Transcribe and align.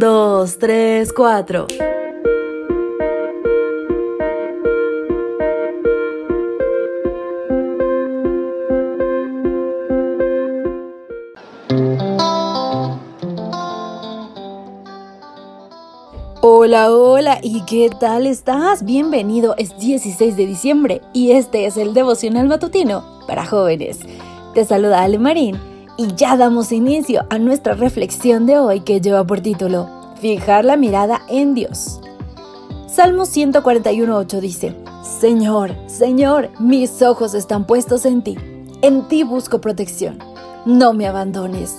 dos, 0.00 0.56
tres, 0.56 1.12
cuatro. 1.12 1.66
Hola, 16.40 16.90
hola, 16.90 17.38
¿y 17.42 17.62
qué 17.66 17.90
tal 18.00 18.26
estás? 18.26 18.82
Bienvenido, 18.82 19.54
es 19.58 19.76
16 19.78 20.34
de 20.34 20.46
diciembre 20.46 21.02
y 21.12 21.32
este 21.32 21.66
es 21.66 21.76
el 21.76 21.92
devocional 21.92 22.48
matutino 22.48 23.04
para 23.26 23.44
jóvenes. 23.44 23.98
Te 24.54 24.64
saluda 24.64 25.02
Ale 25.02 25.18
Marín 25.18 25.69
y 26.00 26.14
ya 26.16 26.38
damos 26.38 26.72
inicio 26.72 27.26
a 27.28 27.38
nuestra 27.38 27.74
reflexión 27.74 28.46
de 28.46 28.58
hoy 28.58 28.80
que 28.80 29.02
lleva 29.02 29.22
por 29.26 29.42
título 29.42 29.86
Fijar 30.18 30.64
la 30.64 30.78
mirada 30.78 31.20
en 31.28 31.52
Dios. 31.52 32.00
Salmo 32.88 33.24
141.8 33.24 34.40
dice, 34.40 34.74
Señor, 35.20 35.76
Señor, 35.88 36.48
mis 36.58 37.02
ojos 37.02 37.34
están 37.34 37.66
puestos 37.66 38.06
en 38.06 38.22
ti, 38.22 38.38
en 38.80 39.08
ti 39.08 39.24
busco 39.24 39.60
protección, 39.60 40.18
no 40.64 40.94
me 40.94 41.06
abandones. 41.06 41.76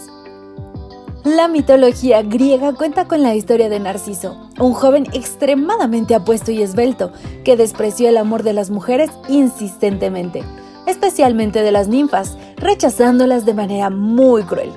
La 1.24 1.48
mitología 1.48 2.22
griega 2.22 2.74
cuenta 2.74 3.08
con 3.08 3.24
la 3.24 3.34
historia 3.34 3.70
de 3.70 3.80
Narciso, 3.80 4.38
un 4.60 4.74
joven 4.74 5.08
extremadamente 5.14 6.14
apuesto 6.14 6.52
y 6.52 6.62
esbelto 6.62 7.12
que 7.44 7.58
despreció 7.58 8.08
el 8.08 8.18
amor 8.18 8.44
de 8.44 8.54
las 8.54 8.70
mujeres 8.70 9.10
insistentemente 9.30 10.44
especialmente 10.86 11.62
de 11.62 11.72
las 11.72 11.88
ninfas, 11.88 12.38
rechazándolas 12.58 13.46
de 13.46 13.54
manera 13.54 13.90
muy 13.90 14.44
cruel. 14.44 14.72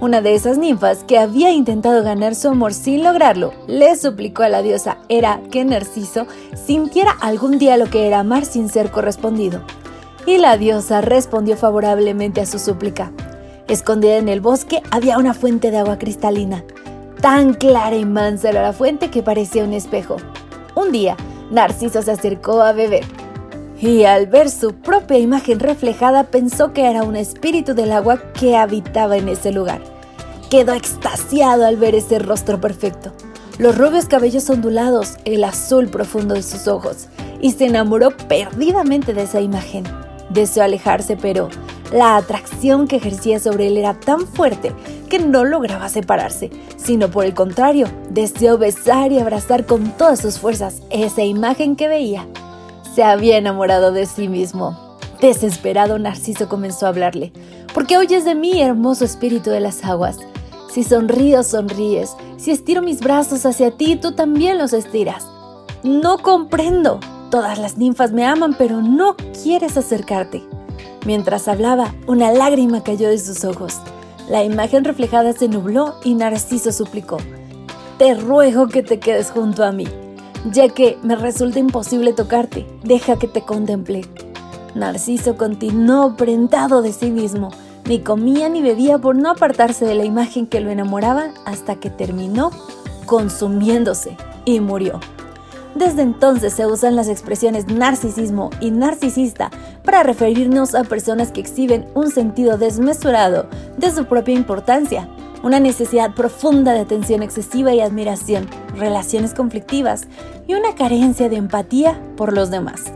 Una 0.00 0.20
de 0.20 0.34
esas 0.34 0.58
ninfas, 0.58 1.04
que 1.04 1.18
había 1.18 1.52
intentado 1.52 2.02
ganar 2.02 2.34
su 2.34 2.48
amor 2.48 2.74
sin 2.74 3.04
lograrlo, 3.04 3.52
le 3.68 3.94
suplicó 3.96 4.42
a 4.42 4.48
la 4.48 4.60
diosa 4.60 4.98
Hera 5.08 5.40
que 5.50 5.64
Narciso 5.64 6.26
sintiera 6.54 7.12
algún 7.20 7.58
día 7.58 7.76
lo 7.76 7.86
que 7.86 8.08
era 8.08 8.18
amar 8.18 8.44
sin 8.44 8.68
ser 8.68 8.90
correspondido. 8.90 9.60
Y 10.26 10.38
la 10.38 10.56
diosa 10.56 11.02
respondió 11.02 11.56
favorablemente 11.56 12.40
a 12.40 12.46
su 12.46 12.58
súplica. 12.58 13.12
Escondida 13.68 14.16
en 14.16 14.28
el 14.28 14.40
bosque 14.40 14.82
había 14.90 15.18
una 15.18 15.34
fuente 15.34 15.70
de 15.70 15.78
agua 15.78 15.98
cristalina. 15.98 16.64
Tan 17.20 17.54
clara 17.54 17.94
y 17.94 18.04
mansa 18.04 18.50
era 18.50 18.62
la 18.62 18.72
fuente 18.72 19.08
que 19.08 19.22
parecía 19.22 19.62
un 19.62 19.72
espejo. 19.72 20.16
Un 20.74 20.90
día, 20.90 21.16
Narciso 21.52 22.02
se 22.02 22.10
acercó 22.10 22.60
a 22.62 22.72
beber 22.72 23.04
y 23.82 24.04
al 24.04 24.28
ver 24.28 24.48
su 24.48 24.74
propia 24.74 25.18
imagen 25.18 25.58
reflejada 25.58 26.30
pensó 26.30 26.72
que 26.72 26.88
era 26.88 27.02
un 27.02 27.16
espíritu 27.16 27.74
del 27.74 27.90
agua 27.90 28.22
que 28.32 28.56
habitaba 28.56 29.16
en 29.16 29.28
ese 29.28 29.50
lugar. 29.50 29.82
Quedó 30.50 30.72
extasiado 30.72 31.66
al 31.66 31.76
ver 31.76 31.96
ese 31.96 32.20
rostro 32.20 32.60
perfecto, 32.60 33.12
los 33.58 33.76
rubios 33.76 34.06
cabellos 34.06 34.48
ondulados, 34.48 35.16
el 35.24 35.42
azul 35.42 35.88
profundo 35.88 36.34
de 36.34 36.44
sus 36.44 36.68
ojos, 36.68 37.08
y 37.40 37.50
se 37.50 37.66
enamoró 37.66 38.16
perdidamente 38.28 39.14
de 39.14 39.22
esa 39.22 39.40
imagen. 39.40 39.82
Deseó 40.30 40.62
alejarse, 40.62 41.16
pero 41.16 41.48
la 41.92 42.16
atracción 42.16 42.86
que 42.86 42.96
ejercía 42.96 43.40
sobre 43.40 43.66
él 43.66 43.76
era 43.76 43.98
tan 43.98 44.28
fuerte 44.28 44.72
que 45.10 45.18
no 45.18 45.44
lograba 45.44 45.88
separarse, 45.88 46.50
sino 46.76 47.10
por 47.10 47.24
el 47.24 47.34
contrario, 47.34 47.88
deseó 48.10 48.58
besar 48.58 49.10
y 49.10 49.18
abrazar 49.18 49.66
con 49.66 49.90
todas 49.96 50.20
sus 50.20 50.38
fuerzas 50.38 50.82
esa 50.90 51.22
imagen 51.24 51.74
que 51.74 51.88
veía 51.88 52.28
se 52.94 53.02
había 53.02 53.38
enamorado 53.38 53.92
de 53.92 54.06
sí 54.06 54.28
mismo. 54.28 54.76
Desesperado, 55.20 55.98
Narciso 55.98 56.48
comenzó 56.48 56.86
a 56.86 56.90
hablarle. 56.90 57.32
¿Por 57.72 57.86
qué 57.86 57.96
oyes 57.96 58.24
de 58.24 58.34
mí, 58.34 58.60
hermoso 58.60 59.04
espíritu 59.04 59.50
de 59.50 59.60
las 59.60 59.84
aguas? 59.84 60.18
Si 60.70 60.84
sonrío, 60.84 61.42
sonríes. 61.42 62.16
Si 62.36 62.50
estiro 62.50 62.82
mis 62.82 63.00
brazos 63.00 63.46
hacia 63.46 63.70
ti, 63.70 63.96
tú 63.96 64.12
también 64.12 64.58
los 64.58 64.72
estiras. 64.72 65.26
No 65.82 66.18
comprendo. 66.18 67.00
Todas 67.30 67.58
las 67.58 67.78
ninfas 67.78 68.12
me 68.12 68.26
aman, 68.26 68.54
pero 68.58 68.82
no 68.82 69.16
quieres 69.42 69.76
acercarte. 69.76 70.42
Mientras 71.06 71.48
hablaba, 71.48 71.94
una 72.06 72.30
lágrima 72.32 72.82
cayó 72.82 73.08
de 73.08 73.18
sus 73.18 73.44
ojos. 73.44 73.78
La 74.28 74.44
imagen 74.44 74.84
reflejada 74.84 75.32
se 75.32 75.48
nubló 75.48 75.94
y 76.04 76.14
Narciso 76.14 76.72
suplicó. 76.72 77.16
Te 77.98 78.14
ruego 78.14 78.68
que 78.68 78.82
te 78.82 78.98
quedes 78.98 79.30
junto 79.30 79.64
a 79.64 79.72
mí 79.72 79.86
ya 80.50 80.68
que 80.68 80.98
me 81.02 81.16
resulta 81.16 81.58
imposible 81.58 82.12
tocarte, 82.12 82.66
deja 82.82 83.18
que 83.18 83.28
te 83.28 83.42
contemple. 83.42 84.02
Narciso 84.74 85.36
continuó 85.36 86.16
prendado 86.16 86.82
de 86.82 86.92
sí 86.92 87.10
mismo, 87.10 87.50
ni 87.86 88.00
comía 88.00 88.48
ni 88.48 88.62
bebía 88.62 88.98
por 88.98 89.16
no 89.16 89.30
apartarse 89.30 89.84
de 89.84 89.94
la 89.94 90.04
imagen 90.04 90.46
que 90.46 90.60
lo 90.60 90.70
enamoraba 90.70 91.30
hasta 91.44 91.76
que 91.76 91.90
terminó 91.90 92.50
consumiéndose 93.06 94.16
y 94.44 94.60
murió. 94.60 95.00
Desde 95.74 96.02
entonces 96.02 96.52
se 96.52 96.66
usan 96.66 96.96
las 96.96 97.08
expresiones 97.08 97.66
narcisismo 97.66 98.50
y 98.60 98.70
narcisista 98.70 99.50
para 99.84 100.02
referirnos 100.02 100.74
a 100.74 100.84
personas 100.84 101.32
que 101.32 101.40
exhiben 101.40 101.86
un 101.94 102.10
sentido 102.10 102.58
desmesurado 102.58 103.46
de 103.78 103.90
su 103.90 104.04
propia 104.04 104.34
importancia, 104.34 105.08
una 105.42 105.60
necesidad 105.60 106.14
profunda 106.14 106.72
de 106.72 106.80
atención 106.80 107.22
excesiva 107.22 107.74
y 107.74 107.80
admiración, 107.80 108.48
relaciones 108.76 109.34
conflictivas 109.34 110.02
y 110.46 110.54
una 110.54 110.74
carencia 110.74 111.28
de 111.28 111.36
empatía 111.36 112.00
por 112.16 112.32
los 112.32 112.50
demás. 112.50 112.92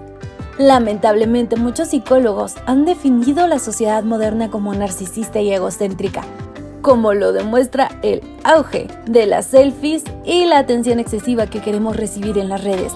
Lamentablemente 0.58 1.56
muchos 1.56 1.88
psicólogos 1.88 2.54
han 2.66 2.86
definido 2.86 3.46
la 3.46 3.58
sociedad 3.58 4.02
moderna 4.04 4.50
como 4.50 4.74
narcisista 4.74 5.40
y 5.40 5.52
egocéntrica, 5.52 6.22
como 6.80 7.12
lo 7.12 7.32
demuestra 7.32 7.90
el 8.02 8.22
auge 8.42 8.86
de 9.06 9.26
las 9.26 9.46
selfies 9.46 10.04
y 10.24 10.46
la 10.46 10.58
atención 10.58 10.98
excesiva 10.98 11.46
que 11.46 11.60
queremos 11.60 11.96
recibir 11.96 12.38
en 12.38 12.48
las 12.48 12.64
redes. 12.64 12.92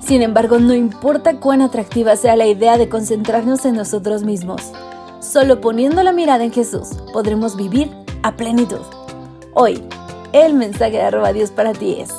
Sin 0.00 0.22
embargo, 0.22 0.58
no 0.58 0.74
importa 0.74 1.40
cuán 1.40 1.62
atractiva 1.62 2.16
sea 2.16 2.36
la 2.36 2.46
idea 2.46 2.78
de 2.78 2.88
concentrarnos 2.88 3.64
en 3.64 3.74
nosotros 3.74 4.22
mismos, 4.22 4.72
solo 5.20 5.60
poniendo 5.60 6.02
la 6.02 6.12
mirada 6.12 6.44
en 6.44 6.52
Jesús 6.52 6.88
podremos 7.12 7.56
vivir 7.56 7.90
a 8.24 8.34
plenitud. 8.34 8.80
Hoy, 9.52 9.84
el 10.32 10.54
mensaje 10.54 10.92
de 10.92 11.02
arroba 11.02 11.32
Dios 11.32 11.50
para 11.50 11.72
ti 11.72 11.96
es, 12.00 12.10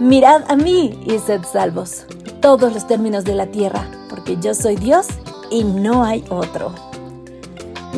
mirad 0.00 0.44
a 0.48 0.56
mí 0.56 0.98
y 1.04 1.18
sed 1.18 1.42
salvos, 1.42 2.04
todos 2.40 2.72
los 2.72 2.86
términos 2.86 3.24
de 3.24 3.34
la 3.34 3.46
tierra, 3.46 3.84
porque 4.08 4.38
yo 4.40 4.54
soy 4.54 4.76
Dios 4.76 5.08
y 5.50 5.64
no 5.64 6.04
hay 6.04 6.24
otro. 6.30 6.72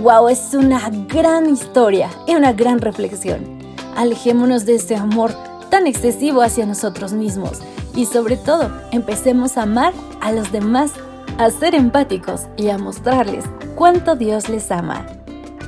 Wow, 0.02 0.28
es 0.28 0.54
una 0.54 0.90
gran 1.06 1.48
historia 1.48 2.10
y 2.26 2.34
una 2.34 2.52
gran 2.52 2.80
reflexión. 2.80 3.58
Alejémonos 3.94 4.64
de 4.64 4.76
ese 4.76 4.96
amor 4.96 5.32
tan 5.68 5.86
excesivo 5.86 6.40
hacia 6.40 6.64
nosotros 6.64 7.12
mismos 7.12 7.60
y 7.94 8.06
sobre 8.06 8.38
todo 8.38 8.70
empecemos 8.90 9.58
a 9.58 9.62
amar 9.62 9.92
a 10.22 10.32
los 10.32 10.50
demás, 10.50 10.92
a 11.38 11.50
ser 11.50 11.74
empáticos 11.74 12.46
y 12.56 12.70
a 12.70 12.78
mostrarles 12.78 13.44
cuánto 13.76 14.16
Dios 14.16 14.48
les 14.48 14.70
ama. 14.70 15.06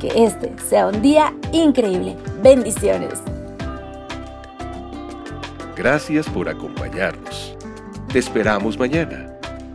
Que 0.01 0.11
este 0.15 0.53
sea 0.69 0.89
un 0.89 1.03
día 1.03 1.33
increíble. 1.53 2.17
Bendiciones. 2.43 3.23
Gracias 5.77 6.29
por 6.29 6.49
acompañarnos. 6.49 7.57
Te 8.13 8.19
esperamos 8.19 8.77
mañana. 8.79 9.33